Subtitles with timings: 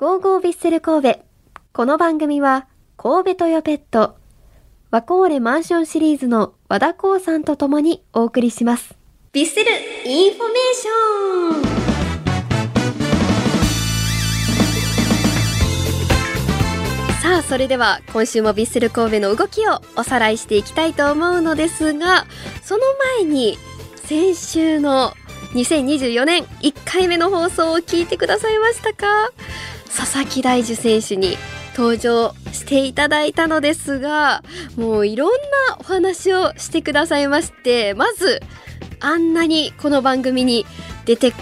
[0.00, 1.20] ゴーゴーヴィッセル神戸。
[1.74, 2.66] この番組は、
[2.96, 4.16] 神戸トヨペット、
[4.90, 8.94] ワコーレマンションシリーズの和田興産さんと共にお送りします。
[9.32, 9.70] ヴィッセル
[10.06, 11.58] インフォメーショ
[17.18, 22.24] ンさあ、それでは今週もヴィッセル神戸の動きをおさらいしていきたいと思うのですが、
[22.62, 22.82] その
[23.18, 23.58] 前に
[23.96, 25.12] 先週の
[25.52, 29.06] 2024年1回目の放送を聞いてくださいましたか？
[29.94, 31.36] 佐々木大樹選手に
[31.76, 34.42] 登場していただいたのですが
[34.76, 35.38] もういろんな
[35.78, 38.40] お話をしてくださいましてまず
[39.00, 40.66] あんなにこの番組に
[41.04, 41.32] 出て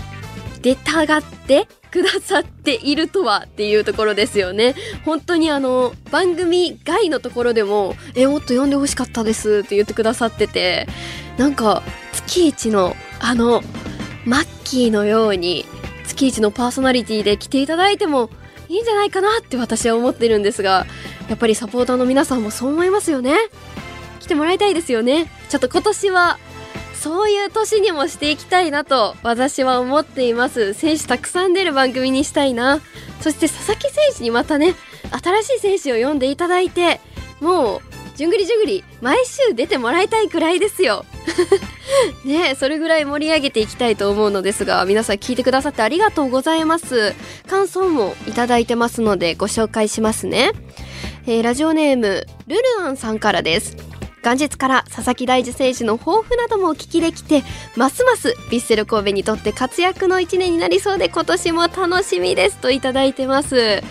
[0.62, 4.74] 出たがってくださっているとはっていうところですよね。
[5.04, 10.86] 本当にあの番組外のところでも「えもっと読んでほしかったです」って言ってくださってて
[11.38, 13.62] なんか月一のあの
[14.24, 15.64] マッキーのように
[16.08, 18.30] 月一のパーソナリティで来ていただいても
[18.68, 20.86] いいんじゃないかなって私は思ってるんですが
[21.28, 23.36] やっぱりサポーターの皆さんもそう思いますよね。
[24.20, 25.30] 来てもらいたいですよね。
[25.48, 26.38] ちょっと今年は
[26.94, 30.74] そういう年にもしていきたいなと私は思っています。
[30.74, 32.80] 選手たくさん出る番組にしたいな。
[33.20, 34.74] そして佐々木選手にまたね
[35.10, 37.00] 新しい選手を呼んでいただいて
[37.40, 37.80] もう
[38.16, 41.04] じゅんぐりじゅんぐり毎週出てもらいたいくらいですよ。
[42.24, 47.14] ねそれぐらい盛り上げていきたいと思うのですが皆さん聞いてくださってありがとうございます。
[47.46, 50.52] 感想もいただいてますのでご紹介しますね、
[51.26, 53.76] えーラジオネームルルアンさんからです。
[54.22, 57.44] 元日から佐々木大樹選手の抱負などもお聞きできて
[57.76, 63.82] ますますヴィッセル神戸にとって活躍の一年になりそうで今年も楽しみですといただいてます。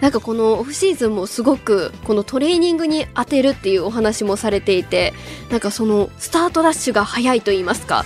[0.00, 5.12] なんかこのオフシーズンもすごくこのトレーニングに当てるっていうお話もされていて
[5.50, 8.04] なんかそのスタートダッシュが早いと言いますか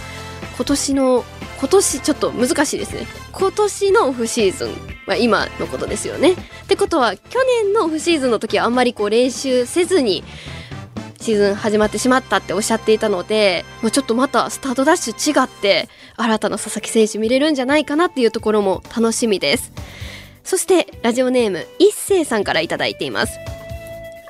[0.56, 1.24] 今年の
[1.58, 3.06] 今年ちょっと難しいですね。
[3.32, 4.70] 今年のオフシーズン
[5.06, 6.32] は今のことですよね。
[6.32, 10.24] ってことは去年のオフシーズンの時はあんまりこう練習せずに
[11.20, 19.72] シーズン始まってしまったっておっしゃっていたのでもうちょっとまたスタートダッシュ違って新たな佐々木選手見れるんじゃないかなっていうところも楽しみです。
[20.44, 23.38] そしてラジオネーム一星さんからいただいています。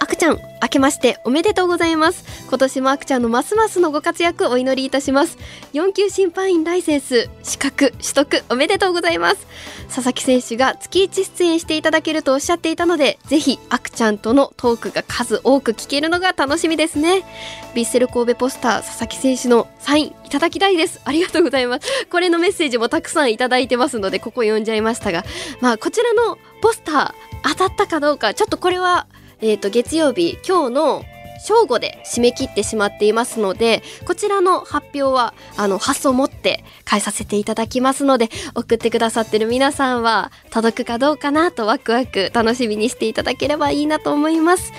[0.05, 2.47] あくちゃん明けましておめでとうございます。
[2.51, 5.39] 今年もあくちゃんのますますのご活躍お祈りいたします。
[5.73, 9.47] 4級審判員ライセンス資格取得おめでとうございます。
[9.87, 17.25] 佐々木選手が月1出演していただけるとおっしゃっていたのでぜひあくちゃんとのトークが数多く聞けるのが楽しみですね。
[17.73, 21.01] ヴィッセル神戸ポスター佐々木選手のサインいただきたいです。
[21.07, 22.07] ありがとうございます。
[22.11, 25.25] これのメッセージもたくさんいただいてますのでここ読んじゃいましたが。
[25.63, 29.07] まあこちらのポスター当たったかどうかちょっとこれは
[29.41, 31.05] えー、と月曜日今日の
[31.45, 44.73] 正午で締め切ってしまっていますのでこちらの発表はあの発送を持って返させていただきますので送ってくださってる皆さんは届くかどうかなとワクワク楽しみにしていただければいいなと思います。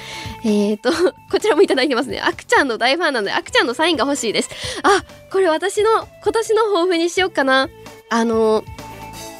[0.43, 0.91] えーと
[1.31, 2.19] こちらもいただいてますね。
[2.19, 4.49] あくちゃんの大ファンなのであくちゃんのサインが欲しいです。
[4.81, 7.69] あこれ私の今年の抱負にしようかな。
[8.09, 8.63] あの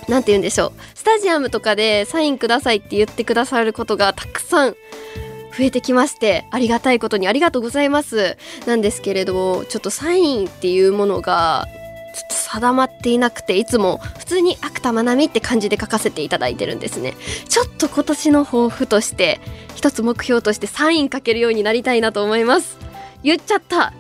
[0.08, 0.74] なんて言うんでしょう。
[0.94, 4.76] スタジアムとかでサインくださいって言ってくださることがたくさん
[5.57, 8.38] 増えてきましてありがたいことにありがとうございます。
[8.66, 11.67] なんですけれどもちょっとサインっていうものが
[12.16, 17.13] ちょっと定まっていなくていつも普通に芥まなみって感じで書かせていただいてるんですね。
[17.49, 19.39] ちょっと今年の抱負として
[19.75, 22.77] 一つ目標としてサイン書けるようになりたいなと思います。
[23.23, 23.93] 言っちゃった。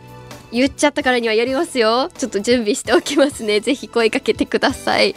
[0.55, 2.09] 言っちゃったからにはやりますよ。
[2.17, 3.59] ちょっと準備しておきますね。
[3.59, 5.13] ぜひ声かけてください。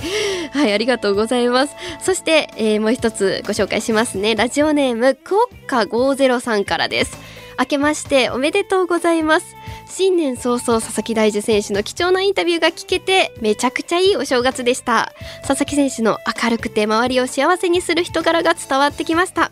[0.53, 1.77] はいありがとうございます。
[2.03, 4.35] そして、えーもう一つご紹介しますね。
[4.35, 7.17] ラジオネームクオッカ50さんからです。
[7.59, 9.57] 明けましておめでとうございます。
[9.89, 15.13] 新年早々佐々木大樹選手の貴重なインタビューが聞けてめちゃくちゃいいお正月でした。
[15.47, 19.51] 佐々木選手の明るくて周りを幸せにする人柄が伝わってきました。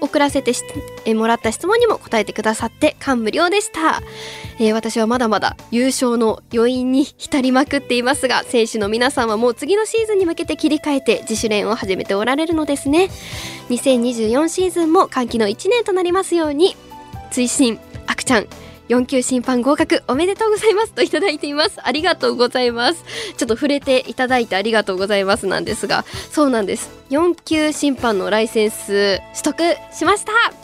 [0.00, 0.62] 送らせてし
[1.04, 4.02] えもらった質問にも答えてくださって感無量でした、
[4.58, 13.08] えー私はまだまだ優勝の余韻に浸りまくっていますが選手の皆さんはもう次のシーズンに向けて切り替えて自主練を始めておられるのですね。
[13.70, 16.76] 2024シーズンも歓喜の1年となりますように。
[17.30, 18.46] 追伸あくちゃん。
[18.88, 21.78] 4級審判合格おめでとうございますといただいています。
[21.82, 23.04] ありがとうございます。
[23.36, 26.04] ちょっと触れていただいてありがとうございますなんですが。
[26.30, 26.90] そうなんです。
[27.10, 30.57] 4級審判のライセンス取得しました。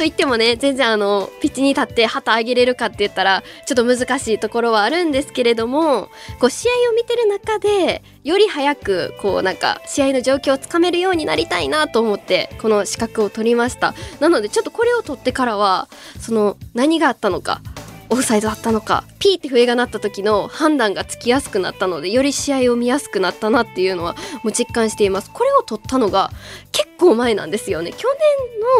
[0.00, 6.08] と言ってもね全然あのピッチに立って旗上げれるかって言ったらちょっと難しいところはあるんですけれども
[6.40, 13.92] こう試合を見てる中でより早くこうなんか試合の状況をつかめるようになりたいなと思ってこの資格を取りました。
[14.20, 15.86] なのでちょっとこれを取ってからは
[16.18, 17.60] その何があったのか
[18.08, 25.30] オフサイドだったのかピーって笛が鳴った時の判断がつきやすくなったのでより試合を見やすくなったなっていうのはもう実感しています。
[25.30, 26.30] これを取ったのが
[26.72, 27.92] 結構前なんですよね。
[27.92, 28.08] 去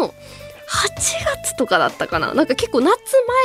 [0.00, 0.14] 年の
[0.70, 2.32] 8月とかだったかな。
[2.32, 2.96] なんか結構夏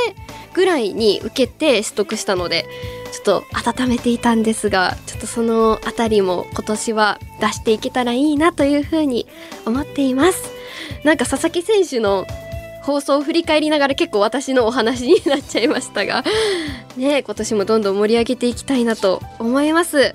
[0.07, 0.15] 前
[0.53, 2.65] ぐらいに受けて取得したので
[3.11, 9.27] ちょっと温めていたんですがちょっとその辺りも今年は出していけたらいいなというふうに
[9.65, 10.51] 思っています。
[11.03, 12.25] なんか佐々木選手の
[12.83, 16.23] 放送を振り返りながら結構私のお話になっちゃいましたが
[16.95, 20.13] ね今年もどんどん盛り上げていきたいなと思います。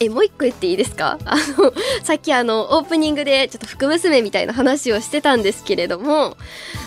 [0.00, 1.18] えもう一個言っていいですか？
[1.24, 6.36] あのさっきあのオープニングでちょっと福娘みたいな話をしてたんですけれども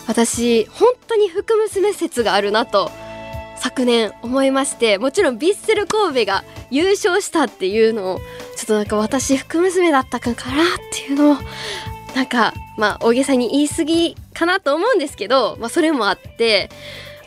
[0.08, 2.92] 私本当に福娘説があるなと
[3.60, 8.20] 昨年思いましてもちろんヴィッセル神戸が優勝したっていうのを
[8.56, 10.36] ちょっとなんか私福娘だったかなっ
[10.92, 11.38] ていうのを
[12.16, 16.70] なんかまあ大げさに言い過ぎかなと思うんですけど、まあ、それもあって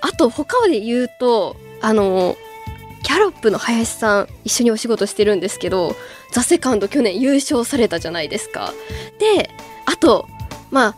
[0.00, 2.37] あと他で言うとあの
[3.02, 5.97] キャロップの林さん一緒にお仕事してるんですけど
[6.32, 8.73] 「ザ・セカンド去年優勝されたじゃないですか。
[9.19, 9.50] で
[9.87, 10.29] あと
[10.70, 10.97] まあ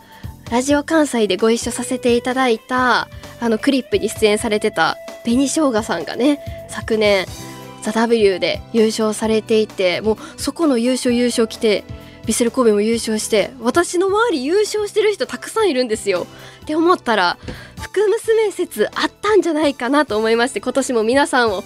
[0.51, 3.07] ラジオ関西でご一緒させていただいた
[3.39, 6.39] あのクリップに出演されてた紅しょうがさんがね
[6.69, 7.25] 昨年
[7.81, 11.83] 「ザ・ w で優勝されていてもうそこの優勝優勝来て
[12.23, 16.25] ヴィッセル神戸も優勝して私の周り優勝してる人たくさんいるんですよ。
[16.63, 17.37] って思ったら
[17.81, 21.63] 福娘説あったんじゃないかなと思いまして今年も皆さんを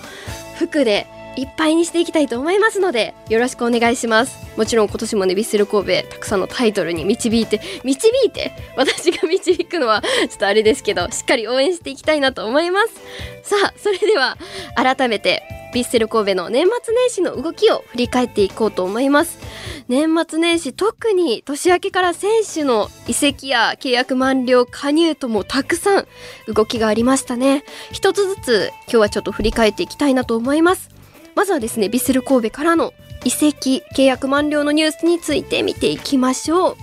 [0.58, 1.08] 服で
[1.38, 4.36] いっぱいにしていきたいと思いますのでよろしくお願いします。
[4.58, 12.94] もちろん今年もねヴィッセル神戸たくさんのタイトルに導いて導いて 私が導くのはちょっとあれですけどしっかり応援していきたいなと思います。
[13.44, 14.38] さあそれでは
[14.76, 15.44] 改めて
[15.74, 19.38] ヴィッセル神戸の年末年始の動きを振り返っていこうと思います。
[19.88, 26.08] 年末年始特に年明けから選手の移籍や契約満了加入ともたくさん
[26.48, 27.64] 動きがありましたね。
[27.92, 30.97] 一つずつ今日はちょっと振り返っていきたいなと思います。
[31.38, 36.78] まずはですねヴィッセル神戸からの移籍契約満了のニュースについて見ていきましょう。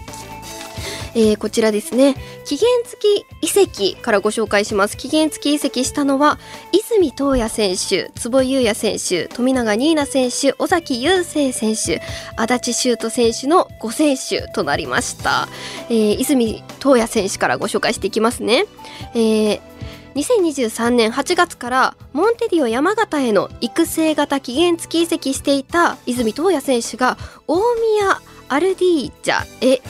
[1.16, 2.14] えー、こちらですね。
[2.44, 4.96] 期限付き移籍からご紹介します。
[4.96, 6.38] 期限付き移籍したのは
[6.70, 12.00] 泉東也選手坪井優也選手富永新奈選手尾崎雄星選手
[12.36, 15.48] 足立修斗選手の5選手となりました、
[15.88, 18.66] えー、泉東也選手からご紹介していきますね、
[19.14, 19.73] えー
[20.14, 27.16] 2023年8月からモンテディオ山形への育成型期限付き移籍していた泉東也選手が
[27.48, 29.82] 大宮アルディージャへ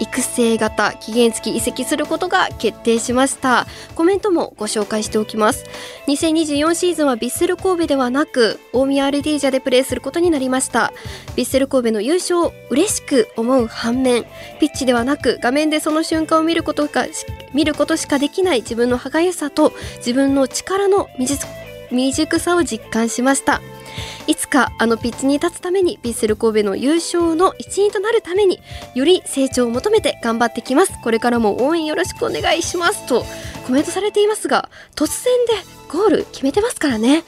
[0.00, 3.66] 育成型期限付き移籍することが決定しました。
[3.94, 5.66] コメントもご紹介しておきます。
[6.08, 10.92] 2024シーズンはヴィッセル神戸ではなく大宮アルディージャでプレーすることになりました。
[11.36, 14.24] ヴィッセル神戸の優勝を嬉しく思う反面
[14.58, 17.04] ピッチではなく画面でその瞬間を見ることか
[17.54, 23.60] 見ることしかできない自分の歯がゆさと自分の力の未熟さを実感しました。
[24.26, 28.60] いつかあのピッチに立つためにヴィッセル神戸の優勝の一員となるために
[28.94, 30.92] より成長を求めて頑張ってきます。
[31.02, 33.24] これからも応援よろしくお願いしますと
[33.66, 35.52] コメントされていますが突然で
[35.90, 37.24] ゴール決めてますからね。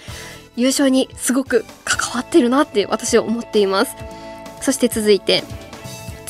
[0.55, 3.97] 優勝にすごく関わってるなって私は思っています。
[4.61, 5.43] そして続いて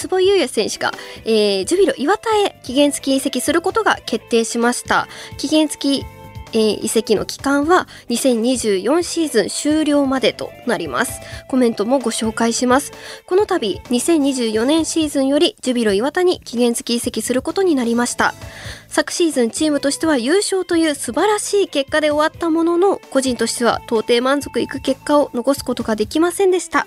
[0.02, 0.92] 坪井優也選手が、
[1.24, 5.06] えー、ジュビロ岩田へ期限付き移籍することが決定しました。
[5.38, 6.06] 期限付き
[6.54, 11.20] えー、移籍の期間は2024シーズン終了までとなります。
[11.48, 12.92] コメントもご紹介します。
[13.26, 18.34] この度2024年シーズンよりジュビロ岩田に期限付き移籍することになりました。
[18.92, 26.86] 昨シーズンチームとしては優勝という素晴らしい結果で終わったものの個人としては到底満足いく結果を残すことができませんでした。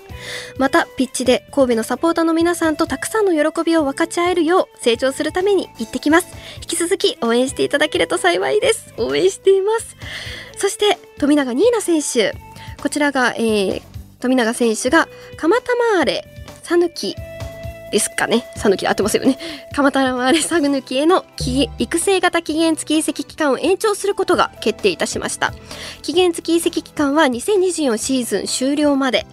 [0.56, 6.28] またピッチで神戸のサポーターの皆さんとたくさんの喜びを分かち合えるよう成長するために行ってきます。
[6.58, 9.96] 引き続き応援していただけると幸いです応援しています。
[10.56, 12.36] そして富永ニーナ選手。
[12.80, 13.82] こちらが、えー、
[14.20, 16.24] 富永選手が蒲田マーレ
[16.62, 17.16] 讃岐
[17.90, 18.44] ですかね。
[18.56, 19.38] さぬきで合ってますよね。
[19.72, 21.24] 蒲田マーレサグヌキへの
[21.78, 25.52] 育成型期限付き移籍期間を延長することが決定いたしました。
[26.02, 29.26] 期限付き移籍期間は2024シーズン終了まで。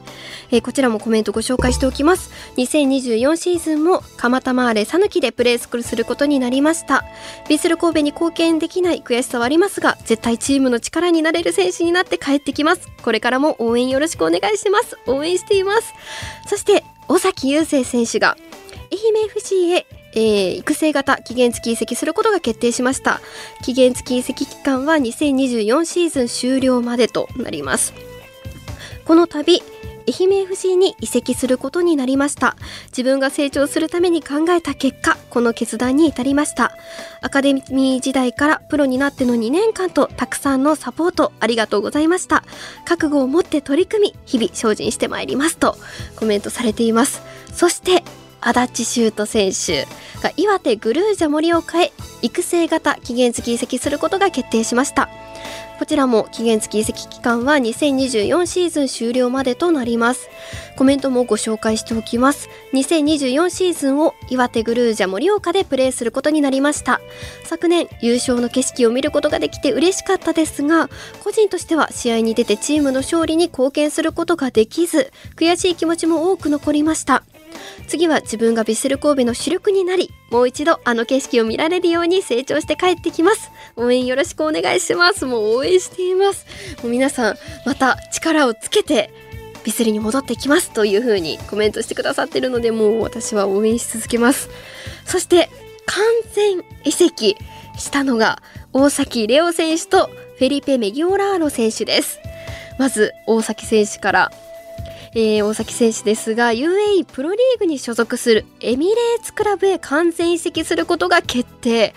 [0.51, 2.31] えー、こちらもコメントご紹介しておきます。
[2.57, 7.05] 2024シーズンも蒲田マーレサヌキでプレースクールすることになりました。
[7.45, 12.87] ヴィッセル神戸に貢献できない悔しさはありますが、絶対チームの力になれる選手になって帰ってきます。
[13.03, 14.97] これからも応援よろしくお願いします。
[15.07, 15.93] 応援しています。
[16.47, 18.37] そして尾崎雄星選手が
[18.91, 23.19] 愛媛 FC へえー、育成型期限付き移籍することが決定しました。
[23.63, 27.93] 期限付き移籍期間は2024シーズン終了までとなります。
[29.05, 29.63] この度
[30.07, 32.55] 愛媛 FC に移籍することになりました。
[32.87, 36.71] 自分が成長するために考えた結果この決断に至りました。
[37.21, 42.43] アカデミー時代からプロになっての2年間とたくさんのサポートありがとうございました。
[42.85, 45.77] 覚悟を持って取り組み日々精進してまいりますと
[46.15, 47.21] コメントされています。
[47.53, 48.03] そして
[48.41, 49.87] 足立修斗選手
[50.21, 55.09] が岩手グルージャ盛岡へ育成型期限付き移籍することが決定しました。
[55.83, 60.29] こちらも期限付き移籍期間は2024シーズン終了までとなります。
[60.77, 62.47] コメントもご紹介しておきます。
[62.71, 67.01] 2024シーズンを岩手グルージャ盛岡でプレーすることになりました。
[67.43, 70.89] 昨年優勝の景色を見ることができて嬉しかったですが
[71.21, 77.23] 個人としては試合に出てチームの勝利に貢献することができず悔しい気持ちも多く残りました。
[77.87, 83.51] 次は自分がヴィッセル神戸の主力になりもう一度あの景色を見られるように成長して帰ってきます。
[83.75, 85.25] 応援よろしくお願いします。
[85.25, 86.45] もう応援しています。
[86.81, 89.11] もう皆さんまた力をつけて
[89.63, 90.71] ビスリに戻ってきます。
[90.71, 94.49] という風にコメントしてくださってるのでもう私は応援し続けます。
[95.05, 95.49] そして
[95.85, 97.37] 完全移籍
[97.77, 98.41] したのが
[98.71, 100.07] 大崎レオ選手と
[100.37, 102.19] フェリペ・メギオラーロ選手です。
[102.79, 104.31] まず大崎選手から
[105.15, 111.93] えー、大崎選手ですが UAE プロリーグに所属するエミレーツクラブへ完全移籍することが決定。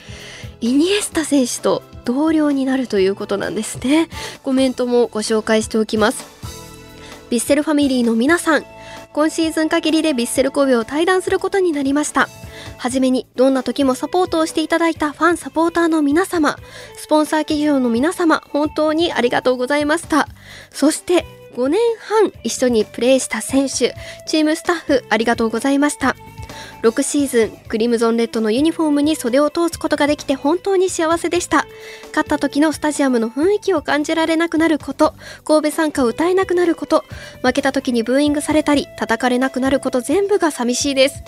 [0.60, 4.08] イニエスタ選手と同僚になるということなんですね。
[4.42, 6.24] コメントもご紹介しておきます。
[7.30, 8.64] ヴィッセルファミリーの皆さん
[9.12, 12.28] 今シーズン限りでヴィッセル神戸を退団することになりました。
[12.76, 16.58] はじめにどんな時もサポートをしていただいたファンサポーターの皆様
[16.96, 20.28] スポンサー企業の皆様本当にありがとうございました。
[20.70, 21.24] そして
[21.56, 23.94] 5年半一緒にプレーした選手
[24.26, 26.14] チームスタッフありがとうございました。
[26.82, 31.66] 6シーズンクリムゾンレッドのユニフォームに袖を通すことができて本当に幸せでした。
[32.08, 37.04] 勝った時のスタジアムの雰囲気を感じられなくなること神戸参加を歌えなくなること
[37.42, 41.22] 負けた時にブーイングされたり叩かれなくなること全部が寂しいです。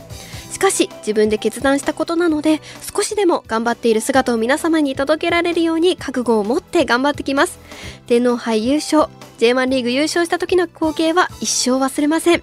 [0.51, 2.61] しかし自分で決断したことなので
[2.95, 7.59] 少しでも頑張っている姿を皆様に届けられるように覚悟を持って頑張ってきます。
[8.07, 9.09] 天皇杯優勝
[9.39, 12.43] J1 リーグ優勝した時の光景は一生忘れません。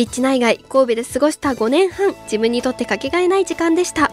[0.00, 4.10] ピッチ内外神戸で過ごした5年半自分にとってかけがえない時間でした。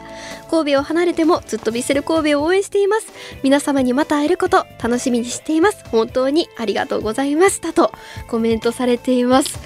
[0.51, 3.07] 神戸を離れてもずっとヴィセル神戸を応援しています。
[3.41, 5.85] 皆様にまた会えること楽しみにしています。
[5.87, 7.71] 本当にありがとうございました。
[7.71, 7.93] と
[8.27, 9.57] コメントされています。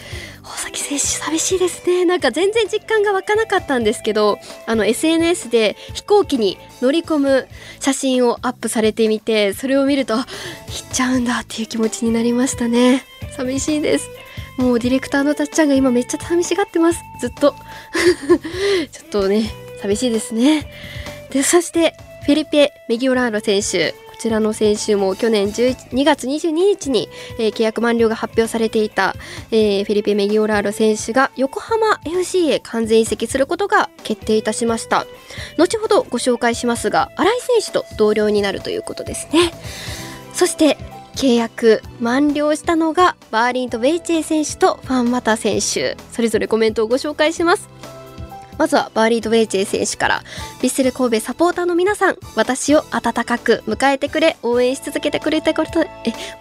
[0.44, 2.06] 大崎選手寂しいですね。
[2.06, 4.38] なんか全然実感が湧かなかったんですけど
[4.68, 7.48] あの SNS で飛行機に乗り込む
[7.80, 10.26] 写真をアップされてみてそれを見ると行っ
[10.94, 13.04] ちゃうんだっていう気持ちになりましたね。
[13.36, 14.08] 寂しいです。
[14.58, 17.04] もうディレクターのたっちゃんが今めっちゃ寂しがってます。
[17.20, 17.56] ずっと。
[18.92, 20.68] ちょっとね寂しいですね。
[21.32, 23.94] でそしてフェリペ・メギオラーロ選手。
[23.94, 29.16] こちらの選手も去年2月22日に、えー、契約満了が発表されていた、
[29.50, 35.08] えー、フェリペ・メギオラーロ選手が横浜 FC へ完全移籍することが決定いたしました。
[35.58, 39.52] 後ほどご紹介しますが新井選手と同僚になるということですね。
[40.36, 40.78] そして
[41.16, 45.98] 契約満了したのがバーリント・ヴェーチェイ選手とフアン・マタ選手。
[46.12, 47.70] それぞれコメントをご紹介します。
[48.62, 50.22] まずはバーリント・ヴェーチェイ選手から。
[50.60, 55.90] ヴィッセル神戸サポーターの皆さん私を温かく迎えてくれ応援し続けてくれたことえ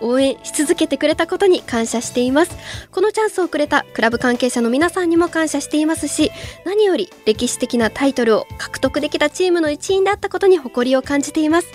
[0.02, 2.54] 応援し続けてくれたことに感謝しています。
[2.92, 6.30] このチャンスをくれたクラブ関係者の皆さんにも感謝していますし
[6.66, 11.68] 何より歴史的なタイトルを獲得できたチームの一員であったことに誇りを感じています。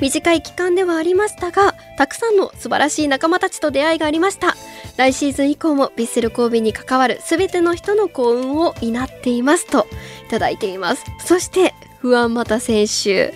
[0.00, 4.56] 短い期間ではありましたがたくさんの素晴らしい仲間たちと出会いがありました。
[4.96, 9.89] 来シーズン以降もヴィッセル神戸に関わる全ての人の幸運を祈っていますと。
[10.26, 13.34] いただいていますそして不安また選手、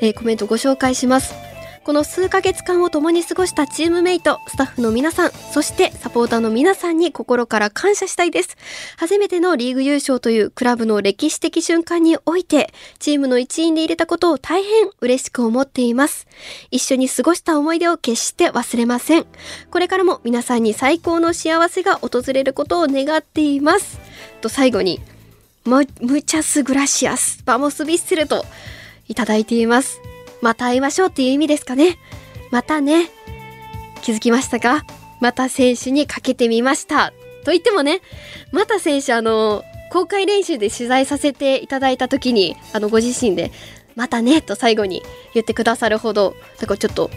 [0.00, 1.48] えー、コメントご紹介します
[1.88, 8.58] この数ヶ月間を共に過ごしたチームメイト、スタッフの皆さん、そしてサポーターの皆さんに心から感謝したいです。
[8.98, 16.26] 初めてのリーグ優勝というクラブの歴史的瞬間において、チームの一員で入れたことを大変嬉しく思っています。
[16.70, 19.26] 一緒に過ごした思い出を決して忘れません。
[19.70, 23.98] これからも皆さんに最高の幸せが訪れることを願っています。
[24.42, 25.00] と最後に、
[25.68, 28.44] Muchas gracias、Vamos ヴィッセルと
[29.06, 30.00] いただいています。
[30.40, 31.98] また会いましょうっていう意味ですかね。
[32.50, 33.10] またね。
[34.02, 34.84] 気づきましたか？
[35.20, 37.12] また選手にかけてみました。
[37.44, 38.00] と言ってもね、
[38.52, 43.50] また選手あの、公開練習で取材させていただいた時に、あの、ご自身で、
[43.96, 45.02] またね、と最後に
[45.34, 47.10] 言ってくださるほど、だからちょっと、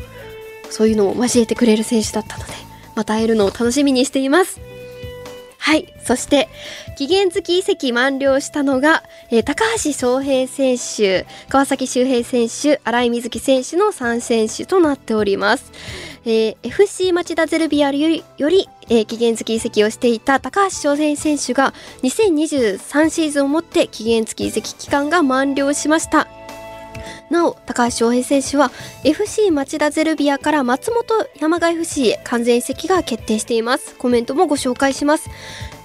[0.69, 2.53] そういうのを交えてくれる選手だったので、
[2.95, 4.59] また会えるのを楽しみにしています。
[5.63, 5.93] はい。
[6.03, 6.49] そして、
[6.97, 15.71] 期限付き移籍満了したのが、えー、高橋翔平選手、川崎周平選手、新井瑞希選手の3選手となっております。
[16.25, 26.27] えー、FC 町田ゼルビアよりより、えー、期限付き移籍をしていた高橋翔平選手が2023シーズンをもって期限付き移籍期間が満了しました
[27.29, 28.71] なお高橋翔平選手は
[29.03, 31.05] FC 町田ゼルビアから松本
[31.39, 33.95] 山雅 FC へ完全移籍が決定しています。
[33.95, 35.29] コメントもご紹介します。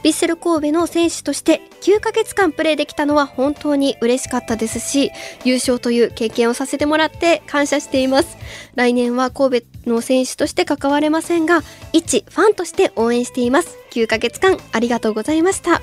[0.03, 5.11] ヴィッセル神戸の選手として9ヶ月間プレーできたのは本当に嬉しかったですし
[5.45, 8.37] 優勝という経験をさせてもらって感謝しています。
[8.75, 13.79] 来年は神戸の選手として関われませんが一ファンとして応援しています。
[13.91, 15.81] 9ヶ月間ありがとうございました。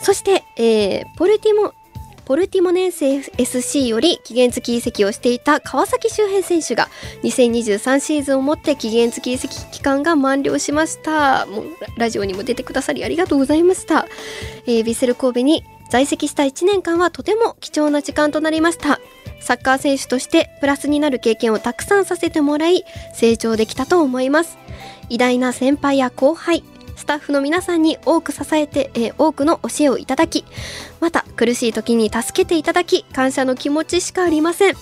[0.00, 1.72] そして、えー、ポルティモ
[2.24, 6.88] ポルティモネンセ SC より期限付き移籍をしていた川崎周平選手が
[7.22, 11.46] 2023シーズンをもって期限付き移籍期間が満了しました。
[11.46, 11.64] もう
[11.98, 14.06] ラジオにも出てくださりありがとうございました、
[14.66, 19.00] えー、ヴィッセル神戸に在籍した1年間はとても貴重な時間となりました。
[19.40, 24.56] サッカー選手としてプラスになる経験をたくさんさせてもらい成長できたと思います。
[25.10, 26.64] 偉大な先輩や後輩
[27.04, 30.42] スタッフの皆さんに多く支えて、えー、多くの教えをいただき
[31.00, 34.74] また苦しい時に助けていただき感謝の気持ちしかありません。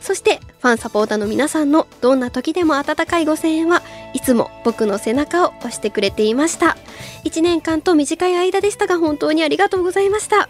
[0.00, 3.82] そしてファンサポーターの皆さんのどんな時でも温かいご声援は
[4.14, 6.76] いつも僕の背中を押してくれていました。
[7.24, 10.48] 1年間と短い間でしたが本当にありがとうございました。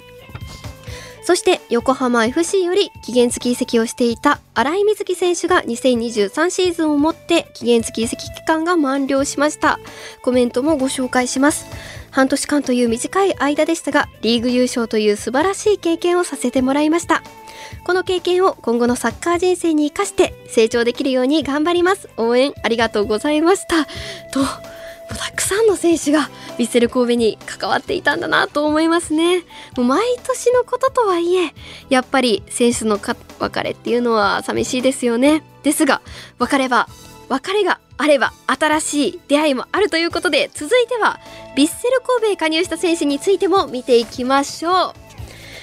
[1.22, 9.78] そして横浜 FC より期限付き移籍をしていた新井瑞希選手が2023シーズンをもって期限付き移籍期間が満了しました。
[10.22, 11.66] コメントもご紹介します。
[12.10, 17.22] 半年間という短い間でしたがリーグ優勝という素晴らしい経験をさせてもらいました。
[17.84, 22.08] この経験を今後のサッカー人生に生かして成長できるように頑張ります。
[22.16, 23.84] 応援ありがとうございました。
[24.32, 24.40] と
[25.16, 29.40] たくさんの選手がヴィッセル神戸に関わっていたんだなと思いますね。
[29.76, 31.54] もう毎年のこととはいえ
[31.88, 35.42] やっぱり選手の別れっていうのは寂しいですよね。
[35.62, 36.00] ですが
[36.38, 36.88] 別れは
[37.28, 41.20] 別れがあれば新しい出会いもあるということで続いては
[41.56, 45.10] ヴィッセル神戸へ加入した選手についても見ていきましょう。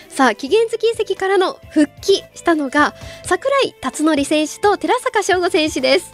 [0.10, 6.12] さあ期限付き移籍からの復帰したのが櫻井辰徳選手と寺坂翔吾選手です、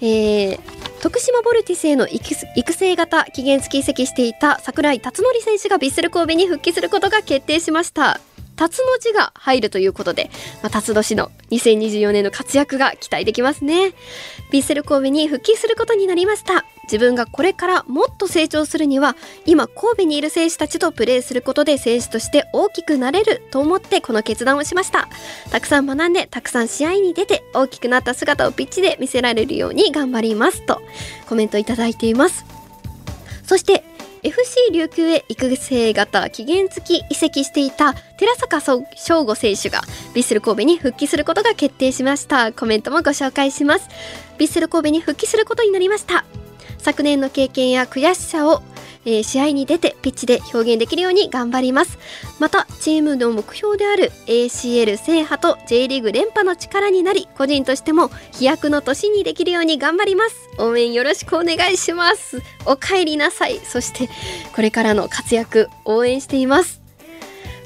[0.00, 0.60] えー、
[1.06, 2.34] 徳島ボルティスへの育
[2.72, 8.18] 成型期限付き移籍していた櫻井辰徳選手がヴィッセル神戸に復帰することが決定しました
[8.56, 10.30] 辰の字が入るということで、
[10.64, 13.74] まあ、辰年の2024年の活躍が期待できますね。
[13.84, 16.64] ヴィッセル神戸に復帰することになりました。
[16.86, 25.08] 自分がこれからもっと成長するには、今神戸にいる選手たちとプレーすることで選手として大きくなれると思ってこの決断をしました。
[25.50, 30.80] たくさん学んで、たくさん試合に出て大きくなった姿をピッチで見せられるように頑張りますと
[31.28, 32.44] コメントいただいています。
[33.44, 33.84] そして
[34.22, 43.88] FC 琉球へ育成型期限付き移籍していた寺坂翔吾選手がヴィッセル神戸に復帰することが決定しましたコメントもご紹介します
[44.38, 46.24] ヴィッセル神戸に復帰することになりました
[46.86, 48.62] 昨年の経験や悔しさを
[49.08, 51.96] えー、試合に出てピッチで表現できるように頑張ります。
[52.40, 60.48] またチームの目標である ACL 制覇と J リーグ連覇の力になり個人としても飛躍の年にできるように頑張ります。
[60.58, 62.42] 応援よろしくお願いします。
[62.66, 63.60] お帰りなさい。
[63.60, 64.08] そして
[64.54, 66.82] これからの活躍応援しています。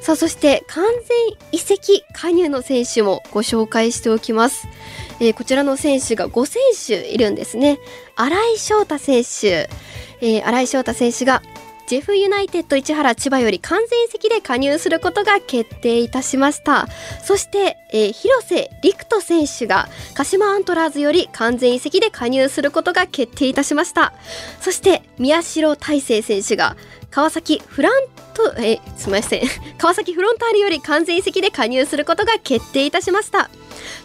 [0.02, 4.66] さあそして完全移籍加入の選手もご紹介しておきます、
[5.20, 6.62] えー、こちらの選手が5選
[7.02, 7.78] 手いるんですね。
[8.16, 9.68] 新井翔太選手。
[10.22, 11.42] えー、新井翔太選手が
[11.90, 16.86] ジェフユナイテッド市原千葉より完全席で加入することが決定いたしました。
[17.24, 24.12] そして、えー、広瀬陸斗選手が鹿島アントラーズより完全移籍で加入することが決定いたしました。
[24.60, 26.76] そして宮代大成選手が
[27.10, 27.92] 川崎フラン
[28.34, 29.42] トえ、すみません。
[29.76, 33.50] 川崎フロンターレより完全移籍で加入することが決定いたしました。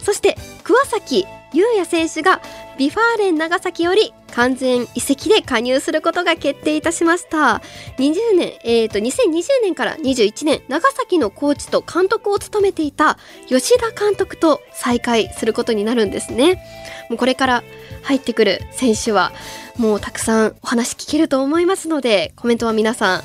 [0.02, 2.40] そして桑崎優也選手が
[2.78, 7.62] V・ファーレン長崎より完全移籍で加入することが決定いたしました。
[7.96, 16.62] 20年、えーと、2020年から21年長崎のコーチと監督を務めていた吉田監督と再会することになるんですね。
[17.08, 17.64] もうこれから
[18.02, 19.32] 入ってくる選手は
[19.78, 23.22] もうたくさんお話聞けると思いますのでコメントは皆さん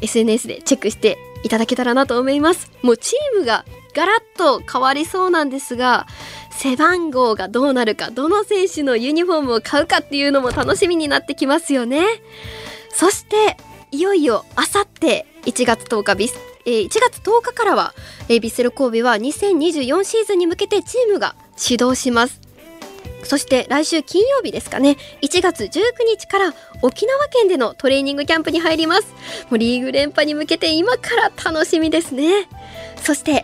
[0.00, 2.70] SNS でチェックしていただけたらなと思います。
[2.80, 6.06] もうチームがガラッと変わりそうなんですが
[6.50, 12.04] 背番号がどうなるかどの選手のユニフォームを買うかっていうのも楽しみになってきますよね。
[12.90, 13.56] そして
[13.90, 17.94] いよいよあさって1月10日ビス、えー、1月10日からは、
[18.28, 22.40] えー、ビッセル神戸は2024シーズンに向けてチームが始動します。
[23.24, 25.68] そして来週金曜日ですかね1月19
[26.06, 29.06] 日から沖縄県でのトレーニングキャンプに入ります。
[29.50, 32.48] もうリーグ連覇に向けて今から楽しみですね。
[33.02, 33.37] そして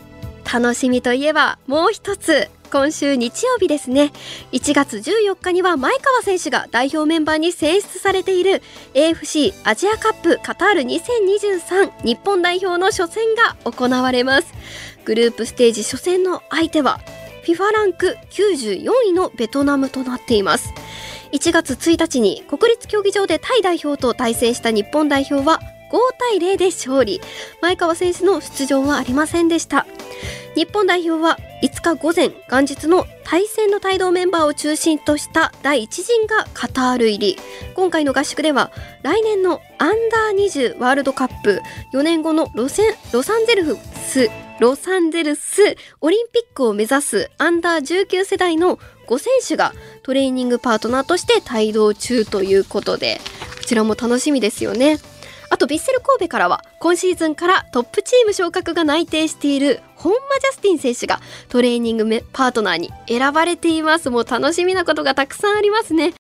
[0.55, 4.13] 楽しみといえばもう一つ今週日曜日ですね。
[4.53, 8.63] 1月14日には前川選手が代表メンバーに選出されている
[8.95, 14.55] AFC アジアカップカタール2023日本代表の初戦が行われます。
[15.05, 17.01] グループステージ初戦の相手は
[17.45, 20.73] FIFA ランク94位のベトナムとなっています。
[21.33, 25.59] 1月1日に国立競技場でタイ代表と対戦した日本代表は
[25.91, 27.21] 5対0で勝利。
[27.61, 29.85] 前川選手の出場はありませんでした。
[30.55, 37.37] 日本代表は5日午前元日の対戦の帯同メンバーを中心とした第1陣がカタール入り
[37.75, 38.71] 今回の合宿では
[39.03, 41.61] 来年のアンダー20ワールドカップ
[41.93, 49.73] 4年後のロセンロサンゼルスロサンゼルスオリンピックを目指すアンダー19世代の5選手が
[50.05, 53.21] トレーニングパートナーとして帯同中ということで
[53.59, 54.99] こちらも楽しみですよね。
[55.51, 64.11] あとヴィッセル神戸からは今シーズンからトップチーム昇格が内定している本間ジャスティン選手がトレーニングパートナーに選ばれています。
[64.11, 66.13] もう楽しみなことがたくさんありますね。